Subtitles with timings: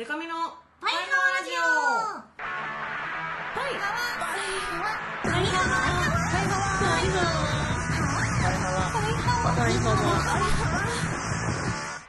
[0.00, 0.32] デカミの
[0.80, 1.60] パイハワラジオ。
[2.40, 4.16] パイパイハワ。
[5.20, 5.44] パイハワ。
[5.44, 5.76] パイハワ。
[9.52, 10.00] パイハワ。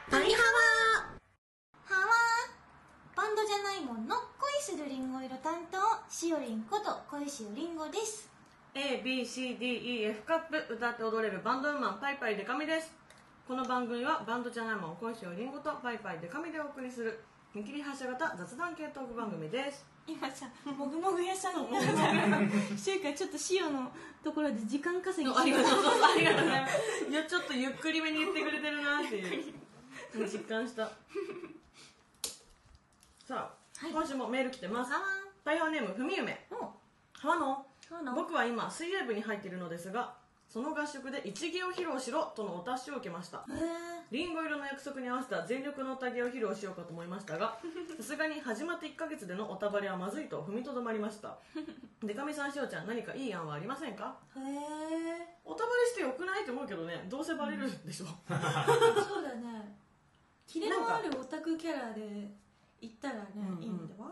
[0.09, 0.71] パイハワ。
[1.83, 2.15] ハワ。
[3.13, 4.07] バンドじゃないもん。
[4.07, 5.77] の恋するりんご色担当。
[6.09, 8.29] しおりんこと恋しおりんごです。
[8.73, 12.37] ABCDEF カップ歌って踊れるバンドウーマンパイパイ。
[12.37, 12.95] デカミです
[13.45, 17.19] この番組はバンドじゃないもん恋しをりんごとパイパイデカミでお送りする
[17.53, 19.85] 見切り発車型雑談系トーク番組です。
[20.07, 22.77] 今さもぐもぐ屋さんになった。
[22.77, 23.91] してるからちょっとしおの
[24.23, 25.67] ところで時間稼ぎありがとう。
[26.15, 27.05] ありがとうございます。
[27.09, 29.53] いやちょっとゆっくりめに言ってくれてるなっていう。
[30.15, 30.85] 実感した。
[33.25, 33.91] さあ、はい。
[33.91, 34.93] 今週もメール来てます。
[34.93, 35.01] あ
[35.43, 36.47] パイハーネームふみゆめ。
[36.49, 36.73] ーお。
[37.11, 37.65] ハワの。
[37.81, 38.15] そうなの。
[38.15, 40.15] 僕は今水泳部に入っているのですが
[40.47, 43.39] その合宿で一芸を披露しろとのお達しを受けました。
[43.39, 47.57] へえリンゴ色の約束に合わせた全力のおたげを披露しようかと思いましたが
[47.97, 51.37] さすがに始まって1ヶ月でのおたばれはまずいと踏みとどまりました。
[52.03, 54.17] でかみさんしおちゃん何かいい案はありませんか？
[54.35, 58.05] へえおたばれしてよくないと思うけどねどうせバレるんでしょ、
[59.07, 59.77] そうだね。
[60.45, 62.29] キレのあるオタクキャラで
[62.81, 63.63] 行ったらね、うんうん。
[63.63, 64.11] いいんでは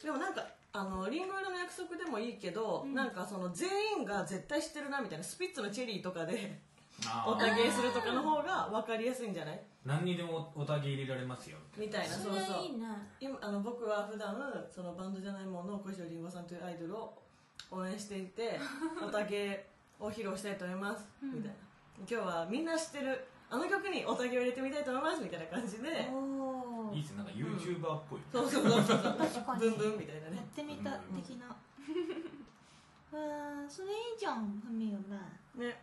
[0.00, 2.94] でもなんかあのリンゴ色の約束でもいいけど、うん。
[2.94, 6.60] なんかその全員が絶対知ってるなみたいなスピッツのチェリーとかで
[7.26, 9.60] おたげするとかの方が分かりやすいんじゃない？
[9.84, 11.58] 何にでもおたげ入れられますよ。
[11.76, 12.14] みたいな。
[12.14, 12.44] そそうそう
[13.20, 14.36] 今あの僕は普段
[14.70, 17.12] そのバンドじゃないものの小石りんごさんというアイドルを
[17.70, 18.58] 応援していて
[19.02, 19.66] おたげ
[20.00, 21.34] を披露したいと思います、うん。
[21.34, 21.54] みたいな。
[21.98, 23.24] 今日はみんな知ってる。
[23.50, 26.08] あの曲におたげを入れてみたいと思いますみたいな感じで。
[26.10, 27.18] おおいいっすね。
[27.18, 29.60] なんか YouTuber っぽい、そうそうそうそう確かに。
[29.60, 31.20] ブンブンみたいなやっねてみたうん。
[31.22, 35.18] 的なへえそれいいじゃんふみよね
[35.54, 35.82] ね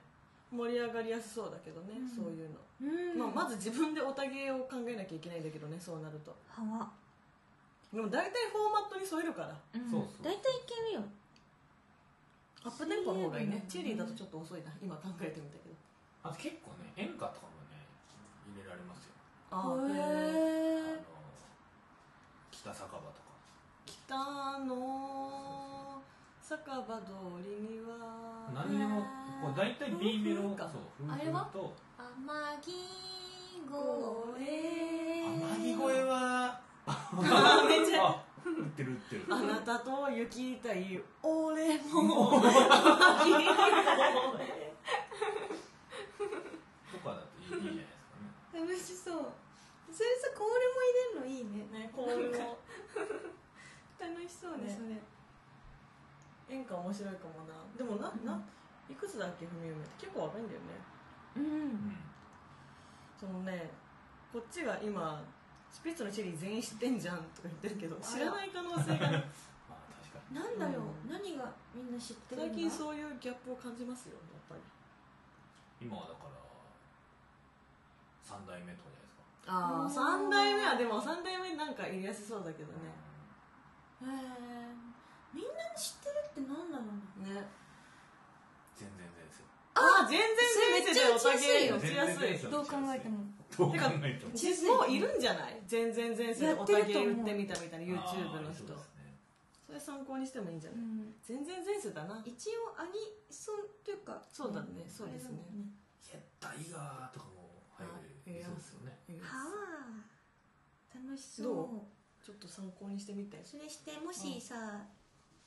[0.52, 2.10] 盛り上がりやすそうだけどね、うん。
[2.10, 3.20] そういうの、うん。
[3.20, 6.36] まあ、まず自分でおたげを考えなきゃいけないんだけどねそうなると。
[6.50, 6.90] はわ
[7.94, 9.58] でも大体フォーマットに添えるから。
[9.74, 9.90] うん。
[9.90, 10.24] そうそう。
[10.24, 11.04] 大体いけるよ。
[12.64, 13.64] アップテンポの方がいいね。
[13.68, 14.72] チェリーチェリーだとちょっと遅いな。
[14.82, 15.76] 今考えてみたけど。
[16.24, 17.86] あと結構ね演歌とかもね
[18.54, 19.14] 入れられますよ。
[19.50, 19.96] あへー。
[19.96, 20.98] へー。
[20.98, 21.30] えあの
[22.52, 23.30] 北酒場とか。
[23.86, 24.99] 北の
[26.50, 27.14] 酒場通
[27.46, 28.50] りには。
[28.52, 29.02] 何にも
[29.40, 30.68] こう大体 B メロか。
[30.68, 32.74] そう夫あれと天城
[33.70, 35.30] 越え。
[35.30, 36.60] 天城越えは。
[36.88, 38.02] あめっちゃ。
[38.04, 39.26] あ売ってる売ってる。
[39.30, 42.42] あなたと行きたい俺も。
[42.42, 42.50] とか
[47.14, 48.66] だといいじゃないですかね。
[48.66, 49.32] 楽しそう。
[49.94, 51.68] それさコールも入れるのいいね。
[51.72, 52.58] ねこういうの
[54.00, 54.64] 楽しそうね。
[54.64, 54.74] ね。
[54.74, 55.19] それ
[56.50, 57.54] 演歌面白いかもな。
[57.78, 58.42] でもなな
[58.90, 59.46] いくつだっけ？
[59.46, 60.06] ふみゆめって。
[60.08, 60.66] 結構若いんだよね。
[61.38, 61.44] うん。
[61.44, 61.96] うん
[63.20, 63.70] そのね
[64.32, 65.22] こっちが今
[65.70, 69.12] スピッツのチェリー全員知ってんじゃんとか言ってるけど知らない可能性が。
[69.70, 70.36] まあ確かに。
[70.40, 71.10] なんだろう、うん。
[71.12, 74.62] 何がみんな知ってるんだ最近そういうギャップを感じますよやっぱり。
[75.86, 76.40] 今はだから
[78.24, 79.24] 三代目とかじゃないですか。
[79.48, 82.80] ああうん3代目はでも3代目なんか入れやすそうだけどね。
[84.02, 84.89] へえ
[85.34, 87.36] みんな知ってるって何だろうね。
[87.36, 87.48] ね
[88.80, 98.72] 全然全然ああ全然前世でおたげそれめっ落ちやすいどう考えてもどう考えても実もういるんじゃない全然前世でおたげ売ってみたみたいな YouTube の人
[99.68, 102.98] それ参考にしてもいいんじゃない、うん全然前世だな一応アニ
[103.30, 110.10] ソンというかそうだねそうですねいやタイガーとかも入るそうですよねはあ
[110.96, 114.86] 楽しそうどうちょっと参考にしてみてそれしてもしさ、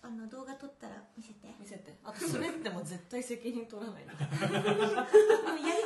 [0.03, 1.49] あの動画撮ったら見せて。
[1.61, 1.95] 見せて。
[2.05, 4.05] あと滑っても絶対責任取らない。
[4.05, 4.19] やり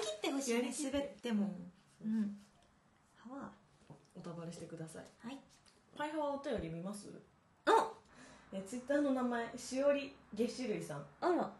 [0.00, 1.32] きってほしいね滑って。
[1.32, 1.54] も
[2.04, 2.12] うん。
[2.12, 2.36] うん。
[3.30, 3.50] は
[4.14, 5.38] おたばれしてくださいあはい
[5.96, 7.08] パイハワお便り見ます
[7.66, 7.90] あ
[8.52, 11.04] えツイッターの名前しおりげし類さん。
[11.20, 11.50] あら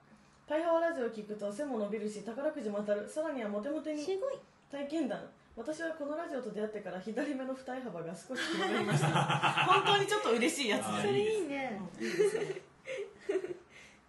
[0.47, 4.39] パイハワラジオを聞くと背も伸びるし宝くじも当たるさらにはモテモテにすごい
[4.71, 5.21] 体験談
[5.57, 9.09] 私はこのラジオと出会ってから左目の二重幅が少し広がりました。
[9.65, 11.81] 本当にちょっと嬉しいやつそれいいね。
[11.99, 12.63] うんいいですね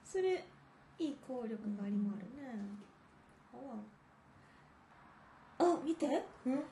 [0.03, 0.45] それ
[0.99, 2.77] いい効力がありもあるね。
[5.59, 6.05] ああ見て。
[6.05, 6.63] えっうん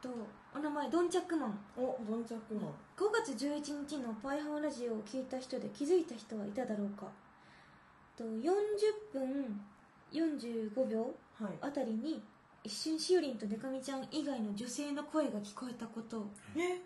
[0.00, 0.10] と
[0.54, 1.58] お名前ドンチャックマン。
[1.76, 2.74] おドンチャックマン。
[2.96, 7.06] 5月11日のパイハワラジオを聞いた人で気づいた人はいただろうか。
[8.16, 8.50] と40
[9.12, 9.60] 分
[10.12, 11.52] 45秒はい。
[11.62, 12.22] あたりに
[12.64, 16.24] 一瞬しおりんとデカミちゃん以外の女性の声が聞こえたこと。
[16.56, 16.78] え？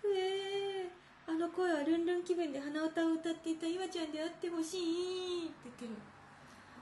[0.00, 0.88] ふえー。
[1.26, 5.90] あの声はルンルン気分で鼻歌を歌っていた岩ちゃんであってほしいって言ってる。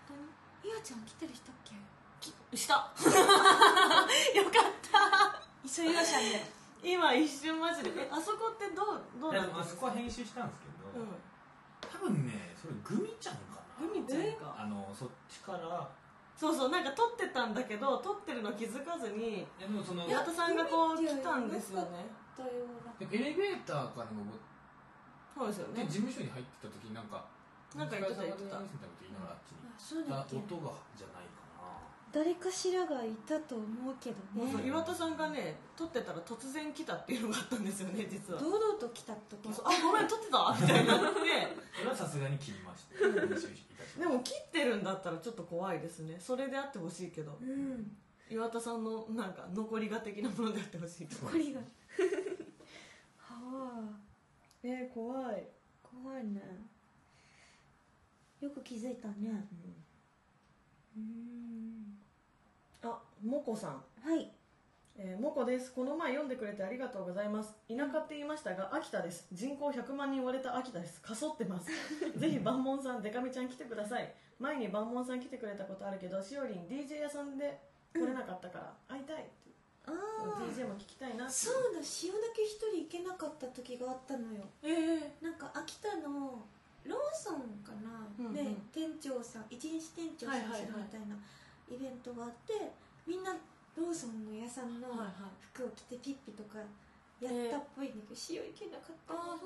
[0.08, 0.18] 本
[0.62, 2.56] 当に岩ちゃん来てる人っけ？
[2.56, 2.74] した。
[3.00, 5.42] よかった。
[5.64, 6.44] 磯岩ちゃんで
[6.82, 7.90] 今一瞬マジで。
[8.02, 10.66] えあそこってどうどうなんですかあそこは編集したんですけ
[10.98, 11.08] ど、うん。
[11.80, 13.86] 多分ねそれグミちゃんかな。
[13.86, 14.56] グミちゃんか。
[14.58, 15.88] あのそっちから
[16.42, 22.10] そうそうなんか撮ってたんだけど撮ってるの気づかずにえでもその岩田さんがこう来たんですよね。
[22.98, 24.34] エレベーターから登っ
[25.38, 25.86] そうですよね。
[25.86, 27.22] て事務所に入ってた時になんか
[27.78, 28.58] なんか言ってた言ってた。
[28.58, 30.42] みたいなこと言いながらあっちに。
[30.42, 31.30] 音がじゃない。
[31.30, 31.31] か
[32.12, 34.52] 誰かしらがいたと思うけどね。
[34.52, 38.40] そうそう岩田さんがね撮ってたら突然来たっていうのがあったんですよね実は。
[38.40, 40.56] 堂々と来た時そうあごめん撮ってた？
[40.60, 40.96] みたいにな。
[40.96, 41.12] ってな
[41.78, 43.08] それはさすがに切りました。
[43.98, 46.18] でも切ってるんだったらちょっと怖いですね。
[46.20, 47.38] それであってほしいけど。
[47.40, 47.96] うん。
[48.30, 51.26] 岩田さんのなんか残りが的なものであってほしいけど。
[51.28, 51.60] これが。
[53.18, 54.00] はあ。
[54.62, 55.48] えー、怖い、
[55.82, 56.40] 怖いね。
[58.40, 59.48] よく気づいたね。
[60.96, 62.01] うん
[62.82, 63.70] あもこさん。
[64.02, 64.30] はい。
[64.96, 65.72] えー、もこです。
[65.72, 67.54] この前読んでくれてありがとうございます。
[67.68, 69.26] 田舎って言いましたが秋田です。
[69.32, 71.00] 人口100万人割れた秋田です。
[71.00, 71.70] かそってます。
[72.18, 74.12] ぜひ万門さんデカミちゃん来てください。
[74.38, 77.60] 前に万門さん来てくれたことあるけどしおりん DJ 屋さんで
[77.94, 79.32] 来れなかったから会いたいって
[79.86, 84.42] ああ DJ も聞きたいなそうだ塩だけ一人行けなかった時があったのよ。
[84.62, 86.44] ええなんか秋田の
[86.84, 88.34] ローソンかな、うんうん。
[88.34, 88.42] で
[88.72, 91.16] 店長さん一日店長さんするみたいな
[91.72, 92.52] イベントがあって、
[93.06, 93.32] みんな
[93.76, 94.88] ローソンの屋さんの
[95.52, 96.60] 服を着てピッピとか
[97.20, 99.38] やったっぽいんだけど、塩行けなかったあ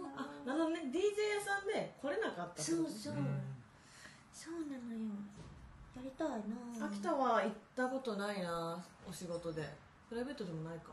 [0.45, 0.91] ななるほどね。
[0.91, 3.39] DJ 屋さんで来れなかったそうそう、うん。
[4.33, 5.15] そうなのよ。
[5.95, 6.87] やりたいな。
[6.87, 9.63] 秋田は行ったことないなお仕事で。
[10.09, 10.93] プライベートでもないか。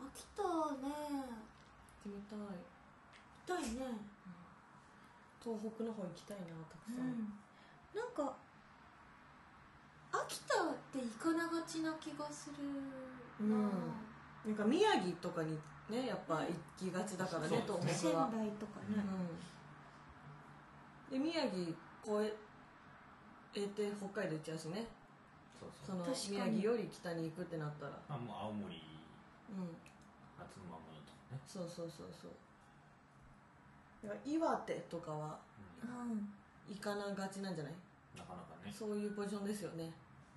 [0.00, 0.48] 秋田ね。
[0.82, 2.38] 行ってみたい。
[2.38, 2.56] 行
[3.44, 3.98] きたいね。
[5.42, 7.32] 東北の方行きたいなたくうさん、ん。
[7.94, 8.36] なんか
[10.12, 13.70] 秋田って行かながちな気がするな、うん。
[14.46, 15.58] なんか宮城とかに
[15.88, 16.46] ねやっぱ行
[16.78, 19.02] きがちだからねそう東仙北は、台とかね、
[21.10, 21.74] うん、で宮城
[22.22, 22.36] 越
[23.54, 24.86] えて北海道行っちゃうしね。
[25.58, 26.14] そうそう。
[26.14, 27.92] その宮城より北に行くってなったら。
[28.08, 28.76] まあもう青森。
[28.76, 29.76] うん。
[30.38, 32.30] 夏のままのとかね、そうそうそうそう。
[34.24, 35.38] 岩手とかは
[35.84, 36.12] うん。
[36.12, 36.28] うん。
[36.68, 37.74] 行かながちなんじゃない？
[38.16, 38.72] なかなかね。
[38.72, 39.92] そういうポジションですよね。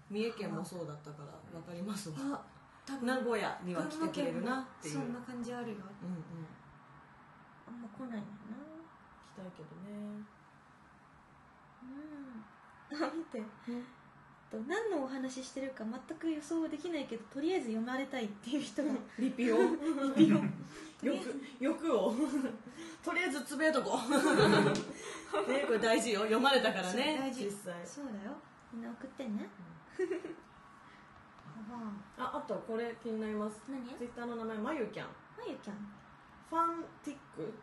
[0.10, 2.16] 三重県もそうだったから分かりますわ。
[2.20, 2.46] あ
[2.86, 4.94] 多分名古屋には来てくれるなっていう。
[4.96, 5.78] そんな感じあるよ。
[6.04, 6.48] うんうん。
[7.68, 8.58] あんま来ないんだな。
[9.34, 10.22] 来たいけどね。
[11.82, 13.06] うん。
[13.08, 13.42] あ 見て、
[14.54, 19.58] と何のお話ししてるか全く予想できないけどとりあえず読まれたいっていう人がリピを？
[20.16, 20.38] リピを。
[21.02, 22.14] 欲欲を？
[23.04, 24.08] とりあえずつぶやいとこう。
[25.52, 26.22] ねこれ大事よ。
[26.22, 27.46] 読まれたからね大事。
[27.46, 27.86] 実際。
[27.86, 28.32] そうだよ。
[28.72, 29.50] みんな送ってね。
[32.18, 32.38] ああ。
[32.38, 33.60] あとこれ気になります。
[33.70, 33.84] 何？
[33.98, 35.08] ツイッターの名前まゆきゃん。
[35.08, 35.76] まゆちゃん。
[36.50, 37.54] ファンティック？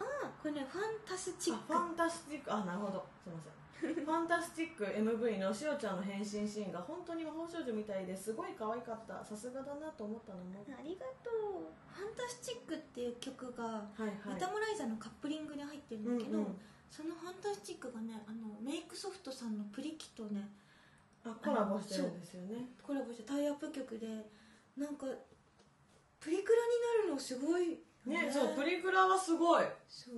[0.00, 0.04] あ
[0.42, 1.74] これねファンタスチック。
[1.74, 2.52] あファンタスティック。
[2.52, 3.04] あなるほど。
[3.24, 3.52] すいません
[4.04, 9.24] ファンタスティック MV のしおちゃんの変身シーンが本当に魔法少女みたいですごい可愛かった。
[9.24, 10.64] さすがだなと思ったのも。
[10.66, 11.72] ありがとう。
[11.86, 16.60] ファンタスチックっていう曲がメタモライザーのカップリングに入ってるんだけど、うんうん。
[16.90, 20.48] そのファンタスチックがねあのメイクソフトさんのプリキとね
[21.24, 22.74] あコラボしてるんですよね。
[22.82, 24.06] コラボしてタイアップ曲で
[24.76, 25.06] なんか
[26.18, 28.30] プリクラになるのすごいね。
[28.32, 29.64] そうプリクラはすごい。
[29.88, 30.14] そう。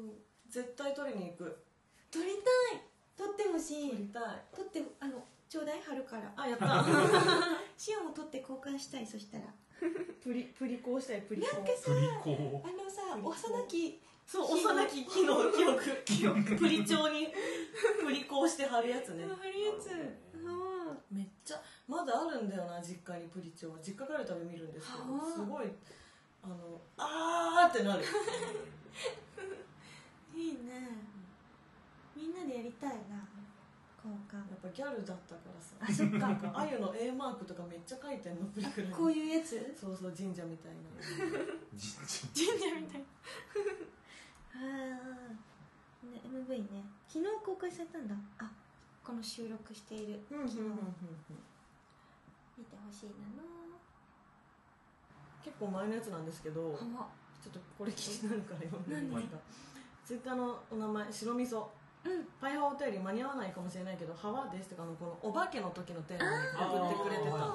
[0.49, 1.65] 絶対撮りに行く。
[2.11, 2.25] 撮り
[2.71, 2.90] たい
[3.21, 4.23] 撮ってほしい撮りたい
[4.57, 6.33] 撮ってあのちょうだい春から。
[6.37, 6.85] あやった。
[7.77, 9.45] シオンも撮って交換したいそしたら。
[10.23, 16.03] プリプリコーしたいプリコなんかさプリコあのさ幼きそう幼き木の記憶。
[16.05, 16.57] 記憶。
[16.57, 17.29] プリ帳に
[18.01, 19.27] プリコーして貼るやつね。
[19.27, 19.91] 貼るやつ。
[21.11, 23.77] めっちゃまだあるんだよな実家にプリ帳。
[23.83, 25.15] 実家帰るたび見るんですけど。
[25.15, 25.33] はあ。
[25.33, 25.67] すごい
[26.43, 28.05] あのあーってなる
[30.35, 30.89] ーいいね
[32.17, 33.21] みんなでやりたいな。
[34.01, 34.37] 交換。
[34.49, 35.77] やっぱギャルだったからさ。
[35.81, 36.59] あそっか。
[36.59, 39.61] あゆの A マークとかめっちゃ書いてんのプリクラにこういうやつ？
[39.79, 40.79] そうそう神社みたいな。
[41.77, 42.01] 実
[42.33, 43.05] 神社みたい
[44.57, 46.85] ああ、ね、MV ね。
[47.09, 48.15] 昨日公開されたんだ。
[48.39, 48.51] あ
[49.05, 50.21] この収録している。
[50.31, 50.51] うんうんうん
[52.59, 53.13] 見てほしいな
[55.43, 56.79] 結構前のやつなんですけど
[57.43, 59.33] ちょっとこれ気になるから読んでみますか。
[59.33, 59.41] 何？
[60.05, 61.67] ツイッターのお名前白味噌
[62.05, 62.25] うん。
[62.41, 67.55] パイハワお便り間に合わないかもしれないけど「ハワです」とかのこのお化けの時のテーマに送ってくれてた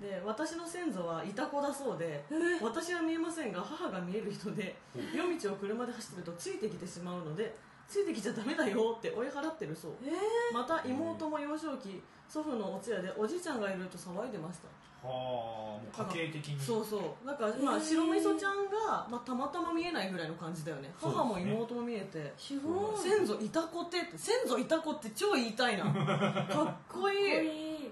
[0.00, 2.24] で私の先祖はいた子だそうで
[2.62, 4.74] 私は見えませんが母が見える人で
[5.14, 7.54] 夜道を車で走ってるとついてきてしまうので
[7.88, 9.92] ついてきちゃダメだよって追い払ってるそう。
[10.04, 10.10] え
[10.52, 14.68] また妹も幼少期祖父のお通夜でおじいちゃんがいると騒いでました。
[15.06, 16.60] はあ家系的に。
[16.60, 17.26] そうそう。
[17.26, 20.88] なんかまあ白味噌ちゃんが、まあ、たまたま見えないぐらいの感じだよね。
[20.88, 20.94] ね。
[20.98, 22.96] 母も妹も見えてすごい。
[22.96, 25.84] 先祖いたこってって先祖いたこって超言いたいな。
[25.84, 26.54] かっこいい。
[26.56, 27.24] かっこいい。
[27.24, 27.90] へ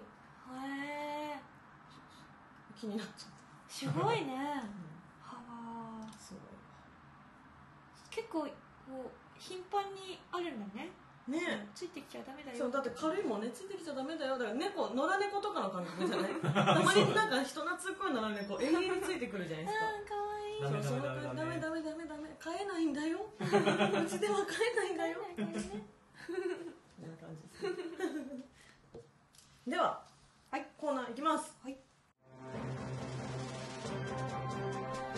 [1.34, 1.38] え
[2.78, 3.32] 気になっちゃっ
[3.68, 4.36] すごいね。
[5.24, 5.42] た、は
[6.00, 6.34] わす
[8.10, 8.48] 結構こ
[9.06, 10.90] う頻繁にあるんだね。
[11.26, 12.58] ねついてきちゃダメだよ。
[12.58, 14.38] そうだって軽いもんねついてきちゃダメだよ。
[14.38, 16.34] だから猫野良猫とかの感覚じゃない？
[16.42, 19.86] たまになんか人懐っこい野良猫永遠についてくるじゃないですか。
[19.86, 20.58] あーかわい。
[20.58, 21.58] いそうそのダメ。
[21.58, 23.18] ダメダメダメ飼えないんだよ。
[23.38, 23.44] う
[24.06, 25.18] ちでは飼えないんだよ。
[25.36, 25.44] こん
[27.10, 27.70] な感じで
[29.66, 29.70] す。
[29.70, 30.02] では
[30.50, 30.66] はい。
[30.76, 31.56] コーナーいきます。
[31.62, 31.76] はい。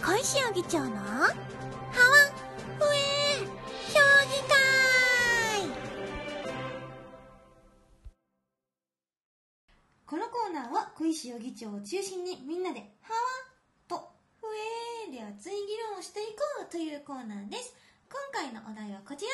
[0.02, 1.28] 小石尾議長のハワ
[2.78, 3.13] フエ
[3.94, 4.54] 評議会。
[10.06, 13.20] このコーナーは小石尾議長を中心にみんなで「はわ」
[13.88, 14.46] と「ふ
[15.08, 15.58] え」で熱い議
[15.90, 17.74] 論をしていこうというコーナーです。
[18.10, 19.30] 今回のお題はこちら。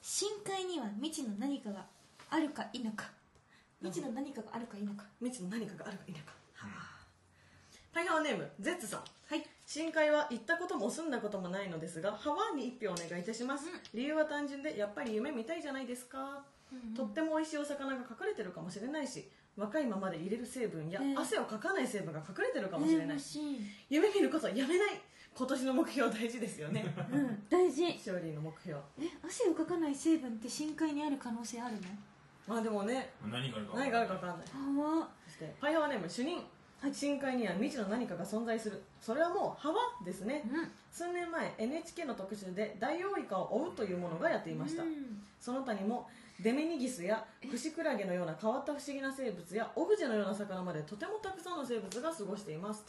[0.00, 1.86] 深海には未知の何かが
[2.30, 3.10] あるか否か。
[3.80, 5.04] 未知の何かがあるか否か。
[5.20, 6.32] 未知の何かがあるか否か。
[6.58, 6.70] タイ
[7.94, 9.00] ハワネームゼッツさん。
[9.00, 9.44] はい。
[9.66, 16.42] 深海は行ったことも住んだこともないのですがハワに一票お願いいたします、理由は単純でやっぱり夢見たいじゃないですか、
[16.94, 23.60] とっても美味しいお魚が隠れてるかもしれないし若いままで入れる成分やね汗をかかない成分が隠れてるかもしれない、欲しい。
[23.88, 25.00] 夢見ることはやめない。
[25.34, 26.84] 今年の目標大事ですよね。
[27.10, 27.86] うん大事。
[27.94, 28.78] 勝利の目標。
[29.00, 31.80] え汗をかかない成分って深海にある可能性あるの？
[32.46, 34.46] まあでもね何があるか何があるか分かんない。
[35.26, 36.42] そしてパイハワネーム主任、
[36.92, 38.82] 深海には未知の何かが存在する。
[39.00, 40.70] それはもうハワですね、うん。
[40.90, 45.22] 数年前 NHK の特集でダイオウイカを追うというものがやっていました、うん。
[45.40, 46.08] その他にも
[46.40, 52.84] デメニギスやクシクラゲのような変わった不思議な生物やオブジェのような魚までとてもたくさんの生物が過ごしています。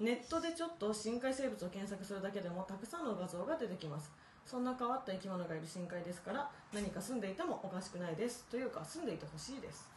[0.00, 4.12] ネットでちょっと深海生物を検索するだけでもたくさんの画像が出てきます
[4.48, 8.46] そんな変わった生き物がいる深海ですから何か住んでいてもおかしくないです。
[8.50, 9.90] というか住んでいてほしいです。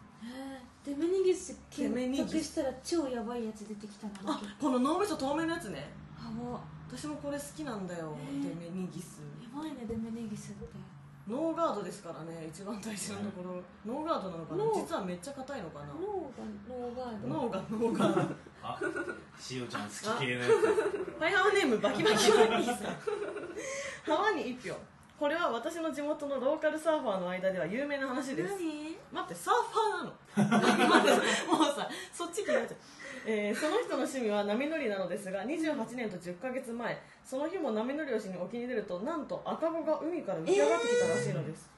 [0.86, 5.89] デメニギスデメニギス検索したら超やばいやつ出てきたなあこの脳みそ透明のやつね。
[6.17, 6.60] はわ
[6.91, 8.13] 私もこれ好きなんだよ。
[8.43, 9.22] デメニギス。
[9.41, 10.65] やばいねデメニギスって。
[11.29, 13.62] ノーガードですからね一番大事なところ。
[13.86, 14.65] ノーガードなのかな？
[14.65, 14.81] ノー。
[14.81, 15.86] 実はめっちゃ硬いのかな？
[15.96, 17.27] 脳が脳ガード。
[17.27, 18.36] ノーがノーガード。
[18.63, 18.79] あ
[19.39, 19.89] しおちゃん好
[20.20, 20.48] き系のや
[21.20, 22.77] ハイハワネームバキバキバキさん
[24.12, 24.75] ハワに一票
[25.18, 28.56] これは私の地元のローカルサーファーの間では有名な話です。
[28.58, 28.98] 何？
[29.13, 31.56] 待ってサーファーなの。
[31.58, 32.77] もうさそっち気になっちゃう、
[33.25, 41.70] えーその人の趣味は波乗りなのですが28年と10ヶ月前その日も波乗りをしに沖に出るとなんと赤子が海から浮き上がってきたらしいのです、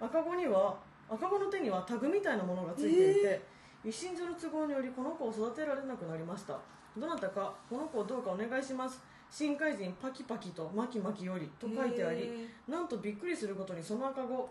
[0.00, 0.76] 赤子には
[1.08, 3.42] 赤子の手にはタグみたいなものがついていて、
[3.84, 6.58] 一身上の都合によりこの子を育てられなくなりました。
[6.96, 9.00] どなたかこの子をどうかお願いします
[9.30, 14.50] 深海人パキパキとマキマキよりと書いてありなんとびっくりすることにその赤子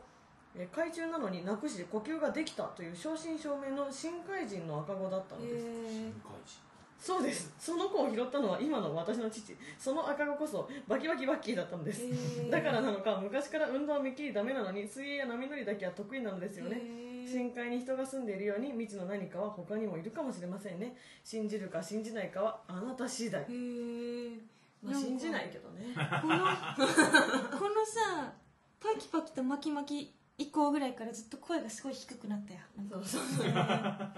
[0.56, 6.12] えー海中なのになくし呼吸ができたという正真正銘の深海人の赤子だったのです、え
[6.48, 6.60] つ
[7.00, 7.54] そうです。
[7.58, 9.56] その子を拾ったのは今の私の父。
[9.78, 12.52] その赤子こそバキバキバッキーだったのです、ー。
[12.52, 17.28] だからなのか昔から運動はめっきりダメなのに水泳や波乗りだけは得意なのですよね、へー。
[17.28, 20.94] 深海に人が住んでいるように未知の何かは他にもいるかもしれませんね。
[21.24, 25.94] 信じるか信じないかはあなた次第、へーまあ、信じないけどね。
[25.96, 28.34] このこのさ
[28.80, 33.48] パキパキとマキマキ以降ぐらいからずっと声がすごい低くなったよそうそうそう。
[33.48, 33.52] へ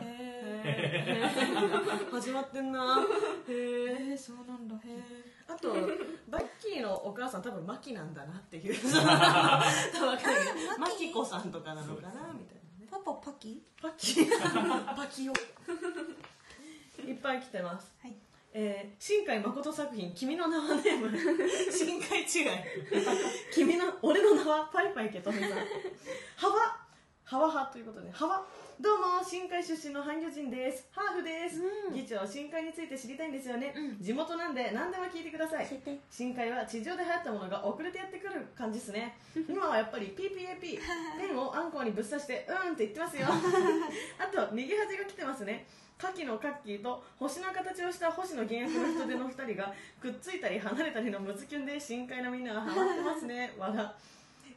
[0.03, 2.11] へー。
[2.11, 3.03] 始まってんな。
[3.49, 4.75] へえそうなんだ。
[4.75, 5.01] へえ
[5.49, 5.73] あと
[6.29, 8.75] バッキーのお母さん多分マキなんだなっていう。
[10.77, 12.87] マキコさんとかなのかなみたいなね。
[12.91, 13.63] パパパキ？
[13.81, 14.27] パキ。
[14.27, 15.33] パキオ
[17.09, 17.91] いっぱい来てます。
[18.03, 18.15] はい
[18.53, 21.09] えー、新海誠作品「君の名はネーム」
[21.71, 22.27] 深海違い。
[23.53, 25.49] 君の俺の名はパイパイケトミさん
[26.35, 26.77] ハワ
[27.23, 28.11] ハワハということで。
[28.11, 28.45] ハワ
[28.81, 30.89] どうも深海出身の半魚人です。
[30.91, 31.93] ハーフです、うん。
[31.93, 34.03] 議長深海について知りたいんですよね、うん。
[34.03, 35.67] 地元なんで何でも聞いてください。
[36.09, 39.15] 深海は地上で流行ったものが遅れてやってくる感じですね。
[39.47, 40.79] 今はやっぱり PPAP ペ
[41.31, 43.27] ンをあんこうにぶっ刺してうーんって言ってますよ。
[44.19, 45.67] あと右端が来てますね
[46.01, 53.53] カキのカッキーと星の形をした星野源役の人手の2人がくっついたり離れたりのムズキュンで深海のみんなはハマってますね。
[53.59, 53.91] 笑。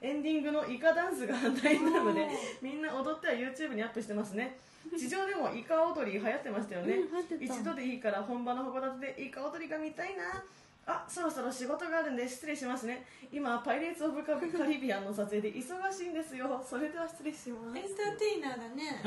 [0.00, 2.28] エンディングのイカダンスが大ブームで
[2.62, 4.56] みんな踊っては YouTube にアップしてますね。
[4.96, 10.44] 地上でもイカ踊り流行ってましたよね、うん一度でいいから本場の函館でイカ踊りが見たいな
[10.86, 13.06] あそろそろ仕事があるんで失礼しますね。
[13.32, 14.34] 今パイレーツ・オブ・カ
[14.66, 16.62] リビアンの撮影で忙しいんですよ。
[16.68, 17.78] それでは失礼します。
[17.78, 19.00] エンターテイナーだね。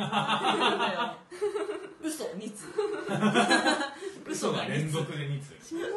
[2.01, 2.65] 嘘2通
[4.27, 5.87] 嘘が連続で2通すごい。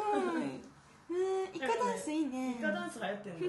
[1.09, 2.57] うんイカダンスいいね。
[2.59, 3.45] イカダンス流行ってんだ。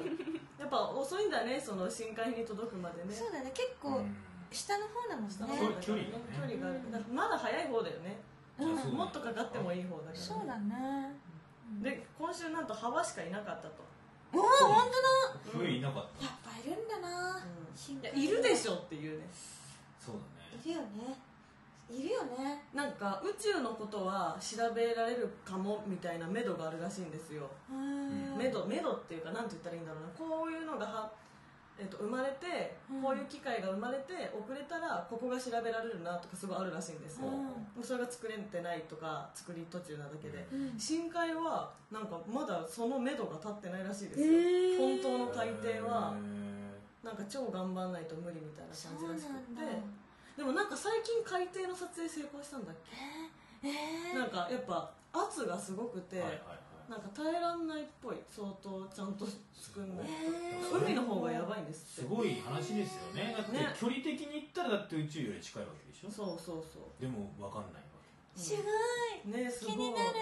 [0.60, 3.14] やっぱ遅いんだねその深海に届くまでね。
[3.14, 3.50] そうだね。
[3.54, 4.16] 結構うん。
[4.50, 5.30] 下の方だもんね。
[5.30, 6.90] 下の方だから距離距離がある。
[6.90, 8.18] だからまだ早い方だよね。
[8.58, 11.31] もっとかかってもいい方だから、ね、そうだね
[11.81, 13.83] で今週なんと幅しかいなかったと、
[14.33, 14.88] おお本
[15.52, 16.25] 当冬いなかった。
[16.25, 17.37] だやっぱいるんだな。
[17.37, 18.23] うん。
[18.23, 19.26] いるでしょっていうね。
[20.00, 20.61] そうだね。
[20.64, 21.19] いるよね。
[21.91, 22.64] いるよね。
[22.75, 27.49] なんか宇宙のことは調べられるかもみたいな目処があるらしいんですよ。
[27.71, 30.09] うん目処目処っていうかなんて言ったらいいんだろうな。
[30.17, 31.12] こういうのがは、
[31.79, 33.02] えっと生まれて、うん。
[33.02, 37.29] こういう機械が生まれて遅れたらここが調べられるなとかすごいあるらしいんですよ、
[37.81, 40.79] うそれが作れてないとか作り途中なだけで、うん。
[40.79, 44.79] 深海はなんかまだその目処が立ってないらしいですよ、へー。
[44.79, 50.02] 本当の海底はへなんか超頑張んないと無理みたいな感じらしくて。
[50.37, 52.76] でもなんか最近海底の撮影成功したんだっ
[53.61, 53.69] け？
[53.69, 56.59] えーなんかやっぱ圧がすごくて、ーはいはいはい
[56.92, 58.16] なんか耐えらんないっぽい。
[58.28, 59.25] 相当ちゃんと
[59.56, 60.84] 作んないえー。
[60.84, 62.08] 海の方がやばいんですって。
[62.08, 63.32] すごい話ですよね。
[63.32, 66.12] だってね距離的に言ったらだって宇宙より近いわけでしょ。
[66.12, 67.00] そうそうそう。
[67.00, 67.96] でも分かんないわ
[68.37, 69.32] すごい。
[69.32, 69.72] ねすごい。
[69.72, 70.20] 気になる。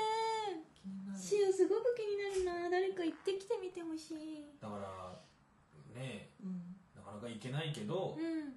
[0.78, 1.18] 気になる。
[1.18, 2.70] シオすごく気になるな。
[2.70, 4.46] 誰か行ってきてみてほしい。
[4.54, 5.18] けだから
[5.98, 6.70] ねうん。
[6.94, 8.54] なかなか行けないけどうん。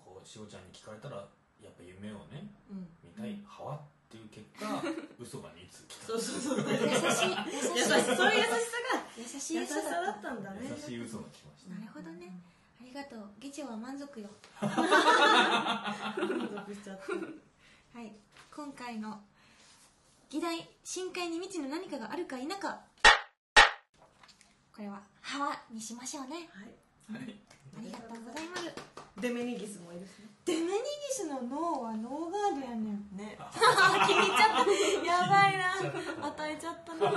[0.00, 1.28] こうしおちゃんに聞かれたら
[1.60, 2.88] やっぱ夢をねうん。
[3.04, 3.80] 見たい派はっ
[4.12, 4.82] ていう結果
[5.18, 6.06] 嘘が2通来た。
[6.06, 6.58] そうそうそう。
[6.58, 6.84] 優優しい。
[6.84, 10.68] 優しいそういう優しさが優しい優しさだ嘘だっったたんだね。
[10.68, 11.70] 優しい嘘が来ました。
[11.70, 12.38] なるほどね。
[12.80, 13.30] ありがとう。
[13.40, 14.28] 議長は満足よ。
[14.60, 14.70] 満
[16.68, 17.12] 足しちゃって
[17.94, 18.12] はい。
[18.54, 19.22] 今回の
[20.28, 22.80] 議題深海に未知の何かがあるか否か。
[24.74, 26.48] これは「はわ」にしましょうね。
[26.52, 26.74] はい。
[27.78, 28.72] ありがとうございます。
[29.20, 30.10] デメニギスもいるし
[30.44, 30.72] デメニギ
[31.10, 33.08] スの脳はノーガードやねん。
[33.16, 33.38] ね。
[33.38, 33.38] ね
[34.06, 35.06] 気に入っちゃった。
[35.06, 36.26] やばいな。
[36.28, 36.98] 与えちゃったな。
[37.00, 37.12] 脳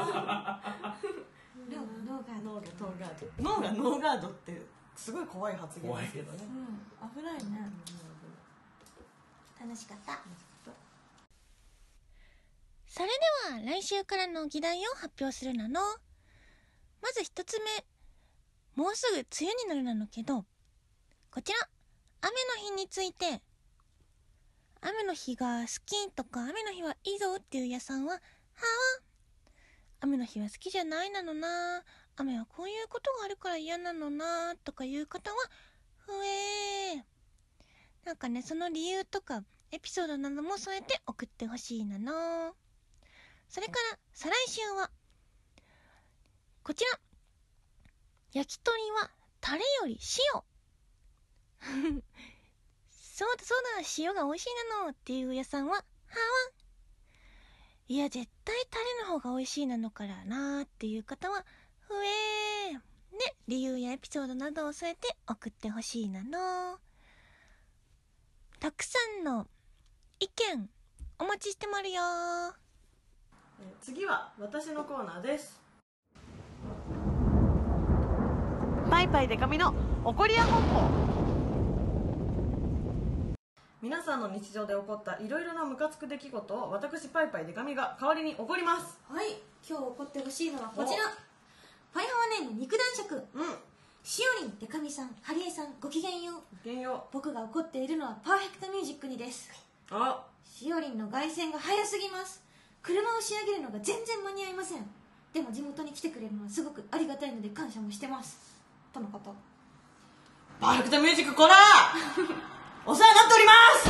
[1.82, 2.51] がノーガード。
[2.51, 3.44] 脳がノーガード。
[3.44, 4.61] 脳がノーガードって
[4.96, 6.44] すごい怖い発言ですけどね。
[6.44, 7.72] うん危ないね。
[9.59, 10.20] 楽しかった。
[12.88, 13.14] それで
[13.55, 15.81] は来週からの議題を発表するなの。
[17.01, 17.85] まず一つ目。
[18.75, 20.46] もうすぐ梅雨になるなのけど、
[21.31, 21.59] こちら、
[22.25, 23.40] 雨の日について、
[24.81, 28.22] 雨の日が好きとか雨の日はいいぞっていう屋さんは、はあ
[30.00, 31.83] 雨の日は好きじゃないなのな
[32.16, 35.38] 雨はこういうことがあるから嫌なのなとかいう方は、
[35.98, 37.03] ふえー。
[38.05, 42.55] なんかね、その理由とかエピソードなども添えて送ってほしいなの。
[43.50, 44.90] それから、再来週は、
[46.64, 47.00] こちら。
[48.33, 49.11] 焼き鳥は
[49.42, 50.00] タレより
[50.33, 50.54] 塩。
[52.89, 55.83] そうだそうだ、塩が美味しいなのっていう屋さんは、はわ。
[57.87, 61.46] いや、絶対タレの方が美味しいなのからなーっていう方は、
[61.79, 62.96] ふえー。
[63.15, 66.79] ね、理由やエピソードなどを添えて送ってほしいなの。
[68.59, 69.48] たくさんの
[70.20, 70.70] 意見
[71.20, 72.01] お待ちしてまるよ
[73.79, 75.61] 次は私のコーナーです
[78.89, 81.25] パイパイデカミの怒りや本舗
[83.85, 88.98] 皆さんの日常で起こったいろいろなムカつく出来事を私パイパイデカミが代わりに怒ります。
[89.07, 91.05] はい今日起こってほしいのはこちら。
[91.93, 93.24] ファイハワネーム肉男爵。
[93.35, 93.45] うん。
[94.01, 96.67] しおりんでかみさんハリエさんごきげんよう。
[96.67, 99.51] 原用僕が怒っているのはパーフェクトミュージックにです。
[99.91, 100.25] あ。
[100.43, 102.41] しおりんの凱旋が早すぎます。
[102.81, 104.81] 車を仕上げるのが全然間に合いません。
[105.31, 108.39] でも地元に来てくれるのはすごくありがたいので感謝もしてます。
[108.91, 109.35] とのこと。
[110.59, 111.53] パーフェクトミュージックこら
[112.87, 113.89] お世話になっております。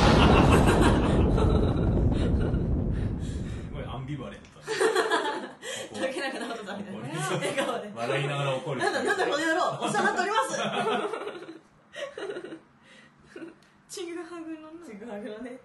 [3.67, 4.45] すごいアンビバレント
[5.99, 6.99] 竹中直人さんみたいな。
[7.01, 8.79] 笑顔で笑いながら怒る。
[8.79, 9.79] なんだなんだこの野郎。
[9.83, 10.55] お世話になっております。
[13.89, 15.59] ちぐはぐのちぐはぐのね。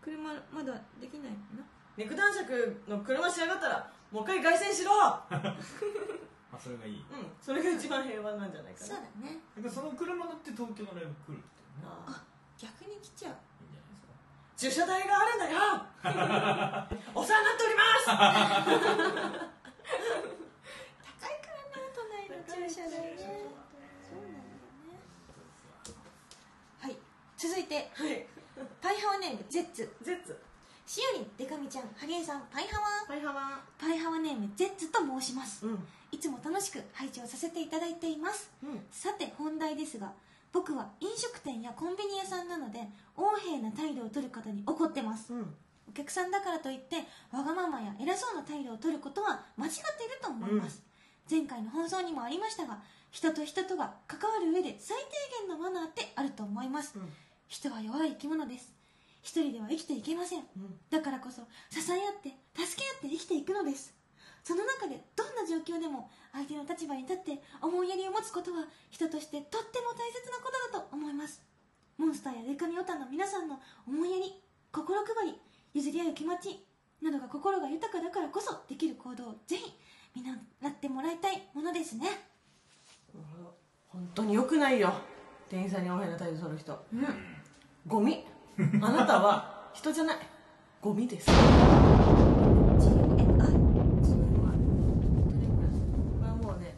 [0.00, 1.66] 車まだできないのな？
[1.96, 4.92] 肉男爵の車仕上がったらもう一回凱旋しろ。
[5.02, 5.26] あ
[6.60, 6.94] それがいい。
[6.94, 7.04] うん
[7.42, 8.86] それが一番平和なんじゃないかな。
[8.86, 9.40] そうだね。
[9.68, 11.42] その車乗って東京のライブ来る
[11.84, 12.22] あ
[12.58, 13.34] 逆に来ちゃう
[14.56, 15.58] 駐車代があるんだよ！
[17.14, 18.06] お世話になっております！
[18.06, 18.18] 高い
[21.40, 23.16] からね都内の駐車代ね。
[24.08, 24.98] そうなんだよね
[26.80, 26.96] はい
[27.36, 27.90] 続いて。
[27.94, 28.26] はい。
[28.80, 29.94] パイハワネームゼッツ。
[30.02, 30.42] ゼッツ。
[30.86, 32.86] しおりんでかみちゃんハゲーさんパイハワ。
[33.14, 35.66] はいはまパイハワネームゼッツと申します。
[35.66, 35.86] うん。
[36.12, 38.50] いつも楽しく拝聴させていただいています。
[38.62, 38.86] うん。
[38.90, 40.12] さて本題ですが
[40.56, 42.80] 僕は飲食店やコンビニ屋さんなので
[43.14, 45.34] 横柄な態度を取る方に怒ってます。
[45.34, 45.54] うん。
[45.86, 46.96] お客さんだからといって
[47.30, 50.82] わがままや偉そうな態度を取ることは間違っていると思います、
[51.30, 52.78] 前回の放送にもありましたが
[53.10, 57.08] 人と人とが関わる上で最低限のマナーってあると思います、うん。
[57.48, 58.72] 人は弱い生き物です。
[59.22, 60.40] 一人では生きていけません。
[60.40, 60.78] うん。
[60.90, 63.94] だからこそ支え合って助け合って生きていくのです
[64.46, 71.42] その中でどんな状況でも相手の立場に立って思いやりを持つことは人としてとっても大切なことだと思います。
[71.98, 75.34] モンスターやデカミオタの皆さんの思いやり心配り
[75.74, 76.64] 譲り合う気持ち
[77.02, 79.64] などが心が豊かだからこそできる行動をぜひ
[80.14, 82.04] 見習ってもらいたいものですね。
[83.12, 83.56] なるほど
[83.88, 84.92] 本当に良くないよ。
[85.48, 86.86] 店員さんにおへな態度取る人。
[86.92, 87.04] うん。
[87.84, 88.24] ゴミ。
[88.80, 90.18] あなたは人じゃない。
[90.80, 91.36] ゴミです GMI
[96.20, 96.76] まあもうね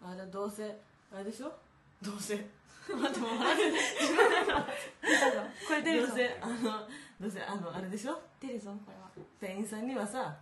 [0.00, 0.76] あれどうせ
[1.12, 1.52] あれでしょ？
[2.02, 2.36] どうせ。
[2.86, 3.78] 待ってもう笑って。
[5.66, 6.54] これ出るぞどうせあの
[7.20, 8.20] どうせあのあれでしょ？
[8.40, 9.10] 出るぞこれは。
[9.40, 10.36] 店員さんにはさ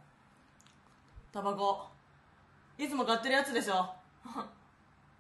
[1.33, 1.87] タバコ。
[2.77, 3.89] いつも買ってるやつでしょ？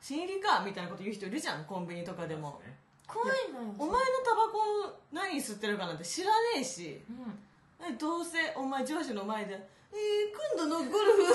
[0.01, 2.61] 新入りかみたいなこと言う人いるじゃんコンビニとかでも。
[2.65, 2.77] ね。
[3.07, 3.75] 怖いのよ。
[3.79, 7.03] お前のタバコ何吸ってるかなんて知らねえし。
[7.09, 7.87] うん。
[7.87, 9.55] えどうせお前上司の前で
[9.93, 11.23] 「えー、今度のゴルフ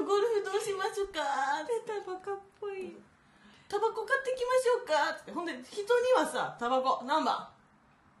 [0.00, 1.20] のゴルフどうしましょうか?」
[1.62, 2.96] ってタバコっぽい
[3.68, 5.32] 「タバコ買ってきましょうか?」って。
[5.32, 7.04] ほんで人にはさ「タバコ。
[7.04, 7.48] 何番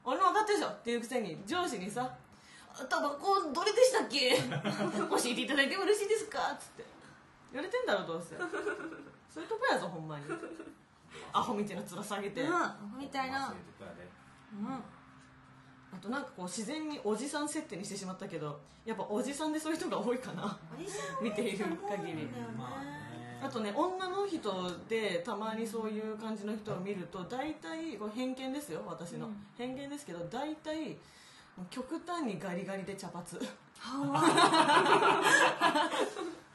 [0.04, 2.08] 俺も分かってるでしょ」っていうくせに上司にさ
[2.88, 4.36] 「タバコどれでしたっけ？
[4.40, 6.84] 教えていただいてもよろしいですか?」っつって。
[7.52, 8.34] 言われてんだろどうせ。
[8.36, 10.24] そういうとこやぞほんまに。
[11.34, 13.46] アホみたいな面下げて、うんみたいな。
[13.48, 14.08] そういうとこやで
[14.52, 14.84] うん
[15.92, 20.58] あとなんかこう自然におじさん設定にしてしまったけどやっぱおじさんでそういう人が多いかな。
[21.22, 22.28] 見ている限り。
[22.56, 22.70] ま
[23.44, 29.36] あとね女の人でたまにそういう感じの人を見ると大体これ偏見ですよ私の、うん。
[29.58, 30.96] 偏見ですけど大体
[31.68, 33.24] 極端にガリガリで茶髪。
[33.84, 34.22] あ。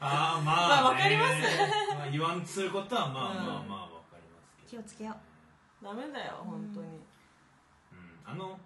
[0.00, 1.34] まあ、ね、まあわかります。
[1.94, 5.14] まあ言わんつることはまあまあうんまあわかりますけど、気をつけよ
[5.82, 7.00] ダメだよ本当に、うん、
[8.24, 8.58] あの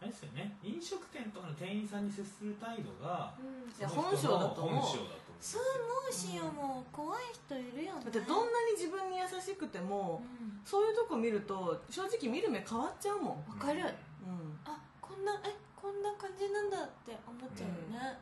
[0.00, 0.56] あれですよね。
[0.62, 4.80] 飲食店とかの店員さんに接する態度がう、うん、本性だと思う。
[4.80, 8.04] 本性だと思うそう思うしよもう怖い人いるよね。
[8.04, 10.60] だってどんなに自分に優しくても、うん。
[10.64, 13.80] そういうとこ見ると正直見る目変わっちゃうもん、わかる。
[13.80, 18.18] うん、あこんなえこんな感じなんだって思っちゃうよね、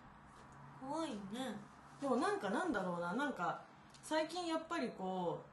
[0.81, 1.59] 怖いよね。
[2.01, 3.15] でもなんかなんだろうな。
[3.15, 3.61] なんか
[4.03, 5.48] 最近やっぱりこう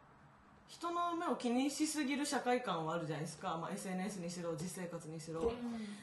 [0.67, 5.51] 人の目を気にしすぎる社会観はあるじゃないですか、まあ、SNS にしろ実生活にしろ。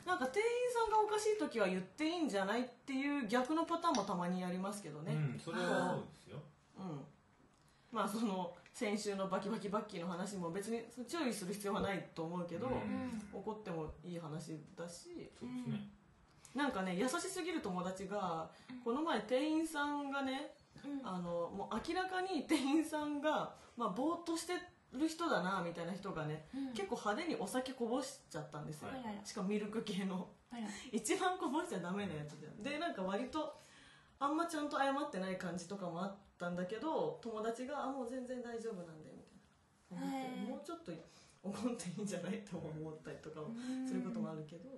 [0.06, 5.14] なんか店員さんがおかしい時は言っていいんじゃないっていう逆のパターンもたまにありますけどね。
[5.14, 6.38] うん、それはそうですよ。
[6.78, 7.00] うん、
[7.90, 13.22] まあその先週のバキバキバッキーの話も別に注意する必要はないと思うけど、うん。
[13.32, 15.30] 怒ってもいい話だし。
[15.38, 15.90] そうですね、
[16.54, 18.48] なんかね優しすぎる友達が
[18.84, 20.61] この前店員さんがねうん
[21.04, 24.54] あのもう明らかに店員さんが、まあ、ぼーっとして
[24.92, 26.66] る人だなみたいな人がね、うん。
[26.74, 30.28] 結構派手にお酒こぼしちゃったんですよ、あららしかもミルク系の。
[30.50, 32.62] あら一番こぼしちゃダメなやつじゃん。
[32.62, 33.60] でなんか割と
[34.18, 39.10] あんまちゃんと謝ってない感じとかもあったんだけど友達が「あもう全然大丈夫なんで」
[39.90, 40.06] みたいな。
[40.06, 40.92] 思ってもうちょっと
[41.42, 42.38] 怒っていいんじゃない？
[42.44, 43.48] と思ったりとかも
[43.86, 44.70] することもあるけど、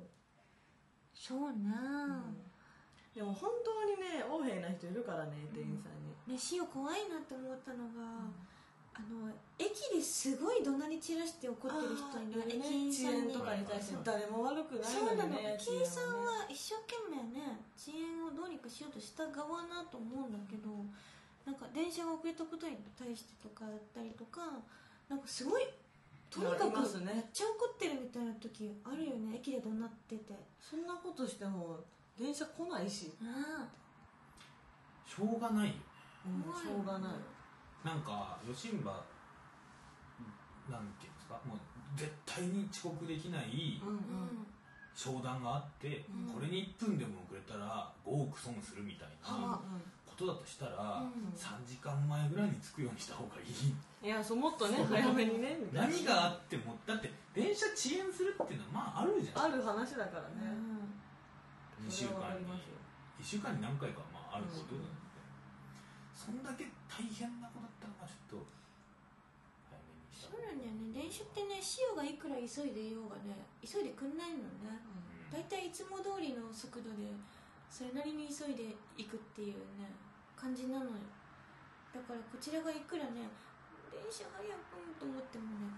[1.12, 2.24] そうな
[3.14, 8.27] でも本当にね横柄な人いるからね店員さんに、ねしお怖いなって思ったのが、
[8.94, 13.31] あの駅ですごい怒鳴り散らして怒ってる人いる駅員遅さんに。
[13.31, 15.35] 延とかに対して誰も悪くないそうなの。
[15.35, 20.70] の駅員さんは一生懸命ね遅延をどうにかしようとした側なと思うんだけど
[21.46, 24.59] なんか電車が遅れたことに対してとかだったりとか
[25.07, 25.66] なんかすごい
[26.31, 30.35] とにかくめっちゃ怒ってるみたいな時あるよね駅で怒鳴ってて。
[30.59, 31.79] そんなことしても
[32.18, 33.66] 電車来ないし、あ
[35.07, 35.74] しょうがないよ
[36.27, 37.12] うん、しょうがない。
[37.85, 38.90] なんか吉村
[40.70, 41.38] なんていうんですか？
[41.44, 41.59] もう
[41.96, 43.81] 絶対に遅刻できない
[44.94, 46.33] 商談があって、うん。
[46.33, 49.61] これに1分でも遅れたら5億損するみたいなは
[50.07, 51.35] ことだとしたら、うん。
[51.37, 53.74] 3時間前ぐらいに着くようにした方がいい。
[54.07, 55.94] いやそうもっとね早めにねみたいな。
[55.94, 59.44] 何があってもだって電車遅延するっていうのはまああるじゃん。
[59.44, 60.84] ある話だからうね、ん
[61.83, 62.79] 2週間にりますよ
[63.19, 65.23] 1週間に何回かまああることなので、
[66.15, 68.47] そんだけ大変なことだったらまあちょっと
[70.15, 70.95] そうなんだよね。
[70.95, 74.79] 電車ってね潮がいくら急いでいようがね急いでくんないのね。
[75.31, 77.11] 大体いつも通りの速度で
[77.67, 79.91] それなりに急いでいくっていうね
[80.39, 81.03] 感じなのよ。
[81.93, 83.27] だからこちらがいくらね
[83.91, 85.71] 電車早くと思ってもね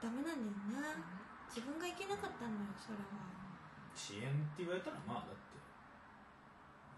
[0.00, 1.28] ダメなんだよね。
[1.48, 3.47] 自分が行けなかったのよそれは
[3.98, 5.58] 支援って言われたらまあだって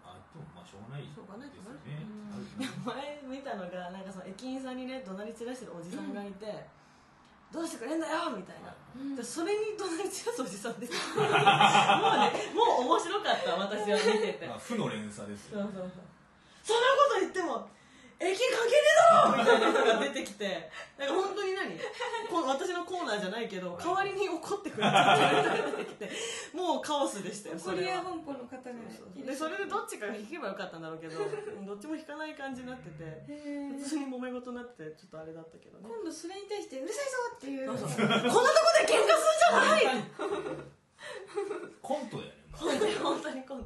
[0.05, 2.05] あでもまあしょうがないですしょうがないよかなね
[2.85, 6.45] 前見たのがなんかその駅員さんにね怒鳴り散らしてるおじさんがいて、
[7.51, 11.33] どうしてくれんだよみたいな、うんでそれに怒鳴り散らすおじさんですもうね
[12.53, 16.11] もう面白かった私は見ててまあ負の連鎖ですよそうそうそう
[16.61, 17.67] そんなこと言っても
[18.21, 19.37] 駅関係ねえだろ！
[19.37, 20.69] みたいな人が出てきて。
[20.97, 21.73] なんか本当に何？
[22.29, 26.09] こ私のコーナーじゃないけど代わりに怒ってくれた人が出てきて。
[26.53, 27.97] もうカオスでしたよそれは。
[27.99, 29.25] ア本舗の方がねそうそう。
[29.25, 31.17] でそれでどっちかが引けばよかったんだろうけど
[31.65, 33.25] どっちも引かない感じになってて
[33.81, 35.85] 普通に揉め事になってちょっとあれだったけどね。
[35.89, 37.67] 今度それに対してうるさいぞっていう。
[37.67, 37.97] こんなとこ
[38.85, 40.03] で喧嘩するんじゃない！
[41.81, 43.65] コントだよね本当に本当にコント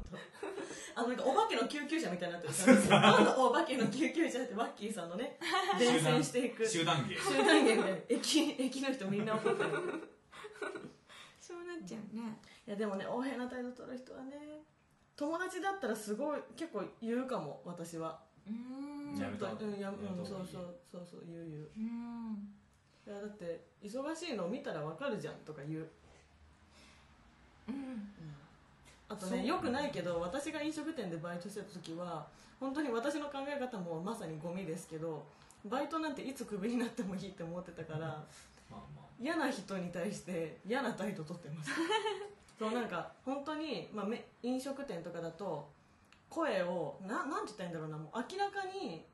[0.94, 2.54] あのなんかお化けの救急車みたいになってる
[2.88, 5.36] 今度お化けの救急車ってワッキーさんのね
[5.78, 6.64] 伝染していく。
[6.66, 7.16] 集集団芸。
[7.16, 9.70] 団芸みたいな駅 駅の人みんな怒ってる。
[11.40, 12.38] そうなっちゃうね。
[12.66, 14.62] いやでもね横柄な態度取る人はね
[15.16, 18.18] 友達だったらすごい結構言うかも私は。
[18.46, 19.18] うーん。
[19.18, 21.70] やめたうんやうんそうそうそうそう言う言う。
[21.76, 22.56] うん。
[23.06, 25.90] いやだって忙しいの見たらわかるじゃんとか言う。
[27.68, 28.12] うん
[29.08, 32.26] あとねよくないけど私が飲食店でバイトしてた時は
[32.58, 35.24] 本当に私の考え方もまさにゴミですけど
[35.64, 38.16] バイトなんていつクビになってもいいって思ってたからま
[38.72, 41.70] あま嫌な人に対して嫌な態度取ってます。
[42.58, 45.68] そうなんか本当にまあ、め飲食店とかだと
[46.30, 49.04] 声をななんて言ったらいいんだろうなもう明らかに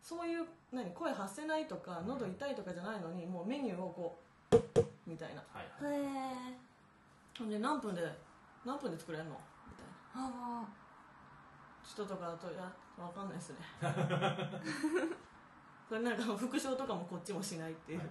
[0.00, 4.18] そういう何声発せないとか喉痛いとかじゃないのにもうメニューをこ
[4.52, 5.42] うみたいな。
[5.52, 6.00] あはいはい。
[6.00, 6.72] へえ
[7.38, 8.02] ほんで何分で
[8.64, 9.30] 何分で作れるの？
[9.66, 10.28] みたいな。
[10.62, 10.64] あ
[11.84, 12.62] 人とかだといや
[12.96, 13.56] わかんないですね。
[15.88, 17.98] それなんか副賞とかもこっちもしないっていう。
[17.98, 18.08] はい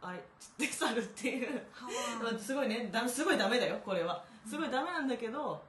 [0.00, 1.66] あいつって去るっていう。
[2.38, 2.88] すごいね。
[2.92, 4.24] だすごいダメだよこれは。
[4.46, 5.60] すごいダメなんだけど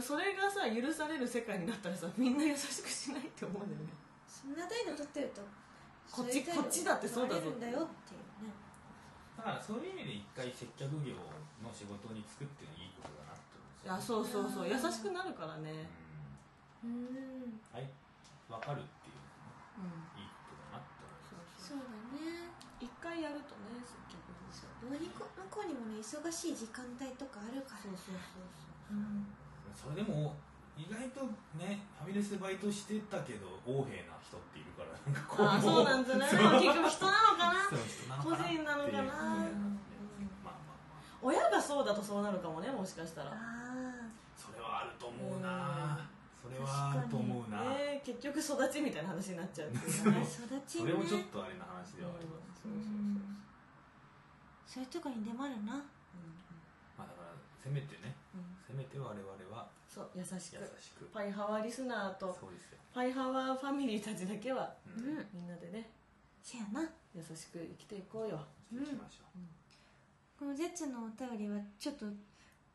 [0.00, 3.88] それがさ許される世界になったらさみんな優しくしないって思うんだよね。
[4.28, 5.42] そんな態度取ってると
[6.12, 7.40] こっちこっちだってそうだぞ。
[7.40, 7.88] っていうね
[9.40, 11.16] だからそういう意味で一回接客業
[11.64, 14.68] の仕事に就くっていうのはいいことだなって思うんですいやそうそうそう。
[14.68, 15.88] 優しくなるからね。
[16.84, 17.08] うん。
[17.08, 17.88] うんはい。
[18.52, 19.24] 分かるっていう
[19.80, 21.72] のもうんいいことだなって思います。
[21.72, 21.88] そうだ
[22.20, 22.52] ね。
[22.84, 25.00] 一回やるとね接客業どう。
[25.00, 27.80] にこ向こうにもね忙しい時間帯とかあるから。
[27.80, 28.44] そうそうそう。
[28.92, 29.24] うん。
[29.72, 30.36] それでも
[30.78, 31.26] 意外と
[31.58, 37.68] ねファミレスでバイトしてたけど横柄な人っているからなんかこああそうなんじゃない結局人なのかな？
[37.68, 38.48] そう人なの個かな？
[38.48, 39.46] 人なのかな？
[41.20, 43.30] 親がそうだとそうなるかもねもしかしたら。
[43.32, 43.36] あ
[44.36, 46.08] それはあると思うな。
[46.40, 47.60] それはあると思うな。
[47.76, 50.24] ね結局育ちみたいな話になっちゃうっていうね。
[50.24, 53.20] 育ちそねれもちょっとあれな話ではありますそうそう
[54.64, 55.76] そういうとこに出まるな。
[56.96, 58.16] まあだからせめてね。
[58.32, 58.56] うん。
[58.64, 59.20] せめて我々
[59.52, 60.34] はそう優しく。
[60.34, 61.04] 優しく。
[61.12, 62.36] パイハワリスナーと。
[62.40, 62.78] そうですよ。
[62.94, 65.14] パイハワファミリーたちだけはううん。
[65.18, 65.90] んみんなでね
[66.42, 66.82] せやな。
[67.14, 68.40] 優しく生きていこうよ。
[68.72, 69.24] していきましょ
[70.38, 72.06] このゼツのお便りはちょっと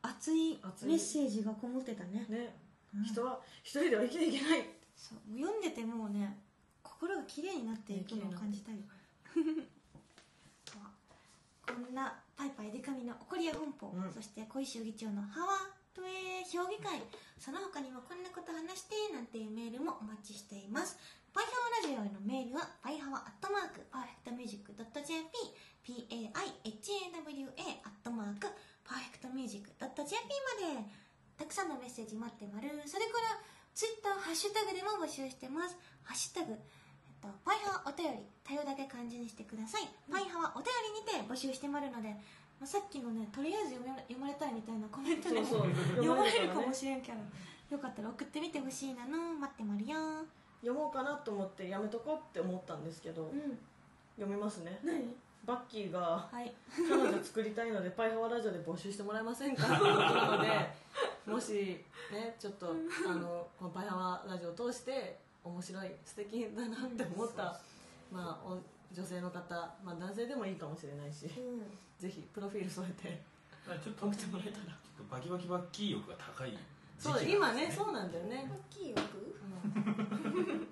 [0.02, 0.88] 熱い熱い。
[0.88, 2.26] メッセージがこもってたね。
[2.28, 2.54] ね。
[2.94, 3.04] うん。
[3.04, 4.68] 人は一人では生きていけない。
[4.96, 6.38] そうもう読んでてもうね
[6.82, 8.78] 心が綺麗になっていくのを感じたよ
[11.66, 14.12] こんなぱいぱいでか美の怒りや本舗、うん。
[14.12, 17.00] そして恋汐議長のハワトエ評議会
[17.40, 21.00] その他にもこんなこと話してなんていうメールもお待ちしています。
[21.32, 21.52] パイハ
[21.88, 25.28] ワラジオへのメールはぱいはわアットマーク perfect music ドット .jp
[25.84, 26.32] PAIHAWA
[27.84, 28.48] アットマーク
[28.84, 30.16] perfect music ドット .jp
[30.76, 31.06] まで。
[31.36, 33.36] たくさんのメッセージ待ってまるそれから
[33.76, 35.76] ツイッターハッシュタグでも募集してます。
[36.02, 36.56] ハッシュタグ
[37.20, 39.84] と、パイハワお便り、多様だけ漢字にしてください。
[40.10, 42.16] パイハワお便りにて募集してまるので、
[42.64, 45.46] さっきのね、とりあえず読め読まれたいみたいなコメントでも
[45.96, 47.18] 読まれるかもねしれんけど、
[47.76, 49.06] よかったら送ってみてほしいな。
[49.06, 49.96] の、待ってまるよ。
[50.62, 53.24] 読もうかなと思ってやめとこうって思ったんですけど。
[53.24, 53.58] うん。
[54.16, 54.80] 読みますね。
[54.82, 55.14] 何？
[55.44, 56.52] バッキーがはい。
[56.88, 59.62] 彼女作りたいので パイハワラジオで募集してもらえませんか？
[59.66, 60.50] ってことなので
[61.26, 62.74] もしねちょっと
[63.06, 67.60] あのこのパイハワラジオを通して面白い素敵だなって思った
[68.10, 68.58] まあお
[68.96, 69.54] 女性の方、
[69.84, 71.60] まあ、男性でもいいかもしれないしうん。
[72.00, 73.20] ぜひプロフィール添えて
[73.68, 74.72] うちょっと送ってもらえたら。
[74.80, 76.56] ちょっとバキバキバッキー欲が高い
[76.98, 78.50] そう今ねそうなんだよね。
[78.72, 79.00] 大きい欲？
[79.04, 80.68] うん。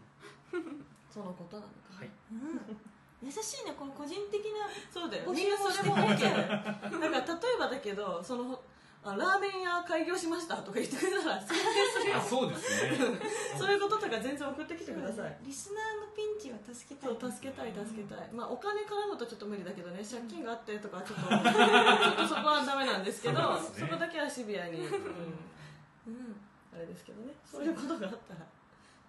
[1.13, 1.75] そのことなのか。
[1.93, 2.09] なはい。
[2.33, 2.77] うん。
[3.25, 8.61] 優しいねこの個人的なそうだんなそれもを OK だよだから例えばだけどその
[9.05, 12.97] あラーメン屋開業しましたとか言ってくれたら宣伝するそうですね。
[13.59, 15.37] そういうこととか全然送ってきてください。
[15.45, 23.61] リスナーのピンチは助けたそいう助けたい助けたい、まあ、お金絡むとちょっと無理だけどね借金があってとかちょっと ちょっとそこはダメなんですけどね。
[23.61, 26.41] そこだけはシビアに、うん、うん。
[26.73, 27.35] あれですけどね。
[27.45, 28.47] そういうことがあったらぜ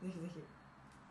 [0.02, 0.44] ひぜひ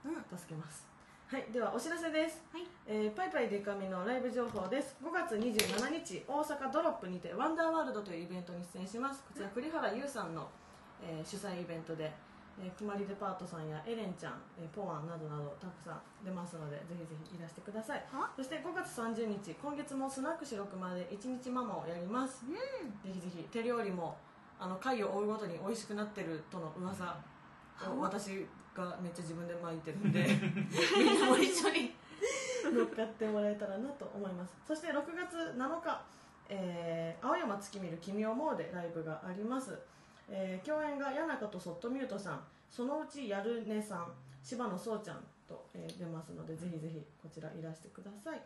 [0.05, 0.38] うん。
[0.38, 0.93] 助けます
[1.35, 2.62] はいではお知らせです、はい。
[2.87, 4.94] えーパイパイデカミのライブ情報です。
[5.03, 9.20] 5月27日大阪ドロップにてワンダーワールドというイベントに出演します。
[9.27, 10.47] こちら栗原優さんの、
[11.03, 12.07] えー主催イベントで、
[12.62, 18.05] えー、くまりデパートさんやエレンちゃん、えーポワンなどなどたくさん出ますのでぜひぜひいらしてください。
[18.14, 18.31] は？
[18.37, 24.16] そして5月30日今月もスナック四六まで1日ママをやります、ぜひぜひ手料理も
[24.61, 27.34] あの回を追うごとに美味しくなってるとの噂を
[28.00, 30.26] 私がめっちゃ自分で巻いてるんで
[30.98, 31.94] みんなも一緒に
[32.72, 34.54] 乗っかってもらえたらなと思います。
[34.66, 36.02] そして6月7日、
[36.48, 39.78] えー青山月見る君を思うでライブがあります、
[40.28, 42.44] えー共演が谷中とソットミュートさん。
[42.70, 48.42] そのうちやるねさん柴野そうちゃんと、えー出ますのでぜひぜひこちらいらしてください、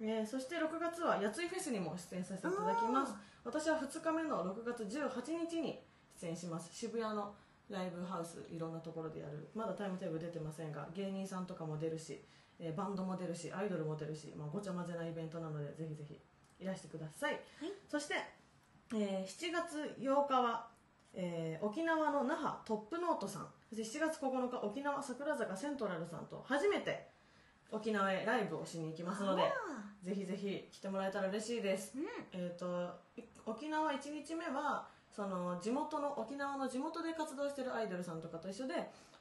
[0.00, 3.14] えーそして6月はやついフェスにも出演させていただきます。
[3.44, 5.80] 私は2日目の6月18日に
[6.20, 6.74] 出演します。
[6.74, 7.34] 渋谷の
[7.70, 9.48] ライブハウスいろんなところでやる。
[9.54, 12.22] まだタイムテーブル出てませんが芸人さんとかも出るし、
[12.58, 16.20] えーバンドも出るしアイドルも出るし、まあ、ごちゃ混ぜなイベントなのでぜひぜひ
[16.60, 17.40] いらしてください、
[17.88, 18.14] そして、
[18.94, 20.68] えー7月8日は、
[21.14, 23.48] えー沖縄の那覇トップノートさん。
[23.70, 27.08] そして7月9日沖縄桜坂セントラルさんと初めて
[27.72, 29.46] 沖縄へライブをしに行きますのであ
[30.00, 31.92] ぜひぜひ来てもらえたら嬉しいです。
[31.96, 32.06] ーうん。
[32.32, 38.74] えー、とい沖縄1日目はその地元の沖縄の地元で活動してるアイドルさんとかと一緒で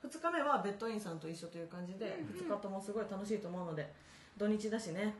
[0.03, 3.93] 2日目はベッドインさんと一緒という感じで2日ともすごい楽しいと思うので
[4.37, 5.13] 土日だしね、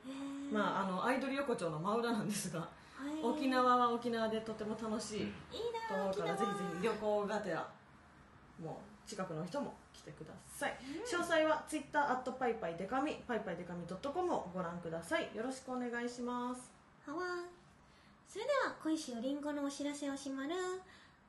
[0.52, 2.66] まあ、あのアイドル横丁の真裏なんですがは
[3.10, 3.22] い。
[3.24, 5.28] 沖縄は沖縄でとても楽しい
[5.90, 7.68] と思うからぜひぜひ旅行がてら
[8.64, 15.30] もう近くの人も来てください、詳細は Twitter アットパイパイデカミパイパイデカミ .com をご覧ください。
[15.36, 16.72] よろしくお願いします。
[17.06, 17.22] はわ
[18.28, 20.54] それでは小石よりんごのお知らせをしまる。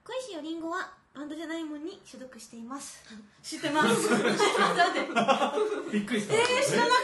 [0.05, 3.05] 小石よりんごはバンドじゃないもんに所属しています。
[3.43, 3.95] 知ってます。
[4.03, 4.77] 知ってます。
[4.77, 5.01] だって
[5.93, 6.95] びっくりした、えー、知らなか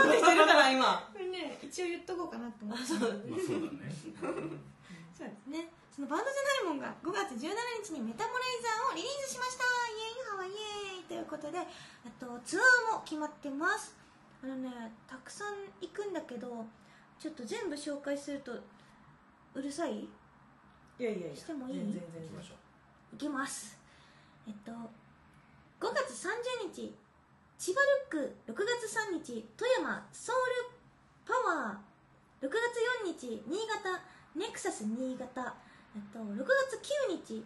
[0.00, 0.08] った。
[0.08, 1.08] って人いるから今。
[1.12, 2.84] これね一応言っとこうかなと思って。
[2.86, 2.98] そう。
[3.00, 3.92] まあそうだね。
[5.16, 5.68] そうですね。
[5.94, 7.50] そのバンドじゃないもんが5月17
[7.84, 9.64] 日にメタモライザーをリリースしました。
[9.64, 11.64] イエイハワイエーイということであ
[12.18, 13.94] とツアーも決まってます。
[14.42, 14.70] あのね
[15.06, 16.64] たくさん行くんだけど
[17.18, 18.52] ちょっと全部紹介すると
[19.54, 20.00] うるさい？
[20.00, 20.08] い
[20.98, 21.36] やいやいや。
[21.36, 21.74] してもいい？
[21.74, 22.22] 全然全然。
[22.22, 22.54] 行きましょ
[23.14, 23.78] いきます。
[24.46, 26.94] えっと5月30日
[27.58, 30.78] 千葉ルック6月3日富山ソウル
[31.26, 32.56] パワー6月
[33.04, 34.00] 4日新潟
[34.34, 35.54] ネクサス新潟
[35.94, 37.44] えっと6月9日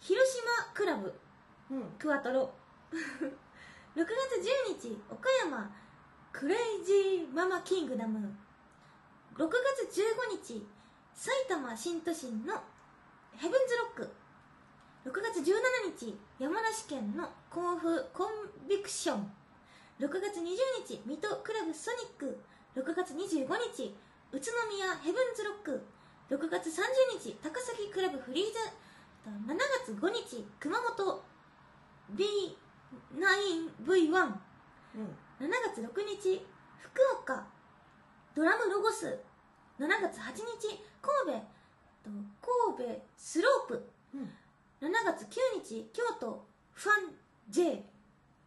[0.00, 1.12] 広島クラブ
[1.70, 1.82] うん。
[1.98, 2.52] クワトロ。
[2.92, 2.96] 6
[3.96, 4.06] 月
[4.76, 5.70] 10日岡山
[6.32, 8.18] クレイジーママキングダム。
[9.36, 9.48] 6
[9.88, 10.66] 月15日
[11.16, 12.52] 埼玉新都心の
[13.38, 14.12] ヘブンズロック。
[15.08, 15.54] 6月17
[15.98, 19.32] 日山梨県の甲府コンビクション。
[19.98, 20.44] 6月20
[20.86, 22.38] 日水戸クラブソニック。
[22.76, 23.96] 6月25日
[24.30, 25.86] 宇都宮ヘブンズロック。
[26.28, 28.52] 6月30日高崎クラブフリーズ
[29.24, 31.24] 7月5日熊本
[32.14, 32.52] B9V1
[33.16, 34.32] 7
[35.40, 35.50] うん。
[35.72, 36.44] 月6日
[36.78, 37.46] 福岡。
[38.34, 39.18] ドラムロゴス
[39.78, 41.40] 7月8日神戸
[42.02, 42.10] と
[42.76, 43.88] 神戸スロープ。
[44.14, 44.30] うん。
[44.80, 47.14] 7月9日京都ファン
[47.50, 47.84] J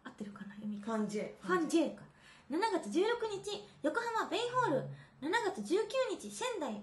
[0.04, 0.94] 合ってるかな読み方。
[0.94, 2.04] ファン J ファン J か。
[2.50, 4.88] 7月16日横浜ベイホール。
[5.22, 5.86] 7月19
[6.20, 6.82] 日仙台。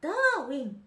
[0.00, 0.82] ダーウィン。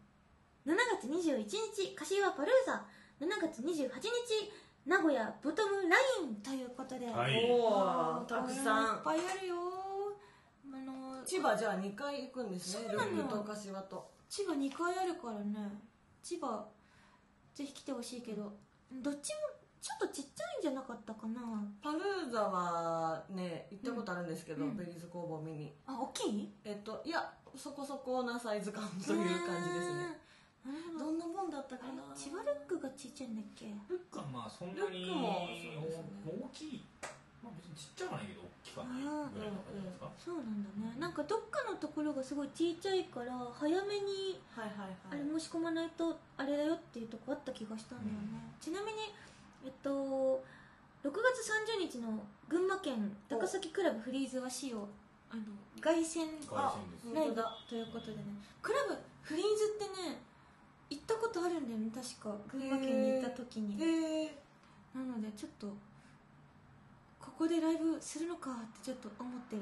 [0.65, 2.85] 7月21日柏パルーザ。
[3.21, 4.51] 7月28日
[4.85, 6.35] 名古屋ボトムライン。
[6.43, 7.49] ということで、はい。
[7.49, 8.95] おおたくさん。
[8.95, 9.82] いっぱいあるよ
[11.25, 13.29] 千葉じゃあ2回行くんですねそうなの。
[13.29, 14.11] と柏と。
[14.29, 15.79] 千葉2回あるからね。
[16.21, 16.65] 千葉
[17.53, 18.51] ぜひ来てほしいけど。
[18.91, 19.39] どっちも
[19.81, 21.41] ちょっとちっちゃいんじゃなかったかな。
[21.81, 24.77] パルーザはね行ったことあるんですけど、うん。
[24.77, 26.49] ベリーズ工房見にあ大きい？
[26.63, 30.17] えっといやそこそこなサイズ感という感じですね。
[30.65, 31.05] なるほど。
[31.05, 32.15] どんなもんだったかな。
[32.15, 33.65] 千葉ルックがちっちゃいんだっけ？
[33.89, 36.39] ルックはまあそんなにルックもそうですね。
[36.41, 36.83] 大きい
[37.43, 40.95] まあ別にちっちゃくないけど大きかないぐらいの感じですか、そうなんだね。
[40.97, 49.11] なんかどっかのところがすごいちっちゃいから早めにはいはいあれはい申し込まないとあれだよっていうとこあった気がしたんだよね、ちなみに
[49.65, 50.39] えっと
[51.03, 51.43] 6月
[51.75, 54.87] 30日の群馬県高崎クラブフリーズは仕様
[55.29, 55.43] あの
[55.81, 56.31] 凱旋
[57.13, 58.23] ライブということでね。
[58.61, 60.21] クラブフリーズってね
[60.89, 62.35] 行ったことあるんだよね確か。
[62.47, 63.81] 群馬県に行った時に。
[63.83, 64.37] へえ
[64.93, 65.67] なのでちょっと
[67.23, 69.61] ここでライブするのかってちょっと思ってる。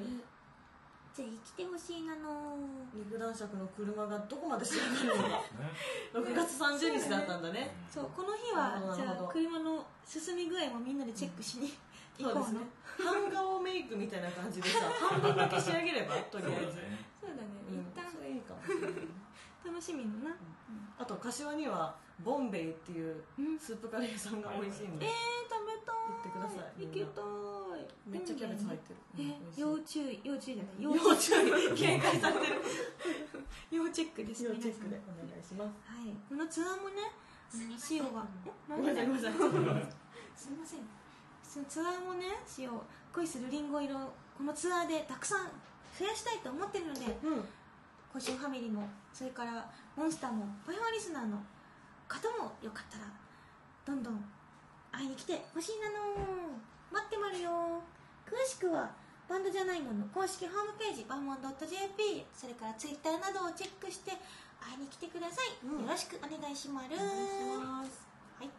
[1.13, 2.57] ぜひ来てほしいなの。
[2.93, 5.29] 肉男爵の車がどこまで仕上がるのか。
[5.29, 5.35] ね。
[6.13, 7.75] 6月30日だったんだね。
[7.89, 11.77] そうこの日はじゃあ車の進み具合もみんなでチェックしに
[12.17, 12.59] 行こうねそうですね。
[12.97, 16.75] 半顔メイクみたいな感じでさ 半分だけ仕上げればとりあえず。
[16.77, 17.41] ねそうだね。
[17.69, 18.05] うん一旦。
[18.27, 19.07] いいかもしれない
[19.65, 20.35] 楽しみのな。
[20.97, 23.59] あと柏にはボンベイっていううん。
[23.59, 25.05] スープカレー屋さんが美味しいんで。
[25.05, 25.13] えー、
[25.53, 25.70] 食べ
[26.41, 27.87] ださい行きたい。
[28.07, 28.99] めっちゃキャベツ入ってる。
[29.29, 30.73] え要注意要注意じゃない。
[30.79, 31.73] 要要注意。
[31.75, 32.61] 警戒されてる
[33.71, 37.07] 要チェックです要チェックでお願いしますはいこのツアーもね
[37.53, 38.25] あのシオが
[38.67, 39.33] ごめんなさい
[40.35, 40.79] すみません
[41.43, 42.83] そのツアーもねシオ
[43.13, 43.95] 恋するリンゴ色
[44.37, 45.47] このツアーでたくさん
[45.97, 47.43] 増やしたいと思ってるのでうん
[48.11, 49.65] 今週ファミリーもそれから
[49.95, 51.37] モンスターもパイハーリスナーの
[52.07, 53.05] 方もよかったら
[53.85, 54.23] どんどん
[54.91, 56.15] 会いに来てほしいなの
[56.91, 57.81] 待ってまるよ
[58.27, 58.91] 詳しくは
[59.27, 64.11] バンドじゃないもの公式ホームページバンモン .jp それからツイッターなどをチェックして
[64.59, 67.85] 会いに来てください、うん、よろしくお願いしまるは
[68.43, 68.49] い。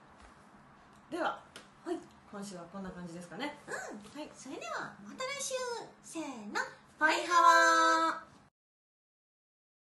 [1.12, 1.39] では
[1.85, 1.99] はい。
[2.30, 3.59] 今週はこんな感じですかね。
[3.66, 3.74] うん、
[4.18, 5.55] はい、それではまた来週。
[6.03, 6.61] せーの。
[6.99, 8.32] ファイハワー。